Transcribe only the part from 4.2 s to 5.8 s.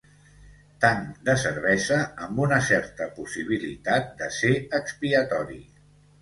de ser expiatori.